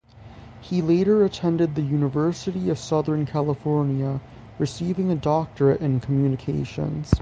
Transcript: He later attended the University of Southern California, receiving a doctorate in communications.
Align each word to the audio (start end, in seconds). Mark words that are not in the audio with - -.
He 0.61 0.81
later 0.81 1.23
attended 1.23 1.75
the 1.75 1.83
University 1.83 2.71
of 2.71 2.79
Southern 2.79 3.27
California, 3.27 4.19
receiving 4.57 5.11
a 5.11 5.15
doctorate 5.15 5.79
in 5.79 5.99
communications. 5.99 7.13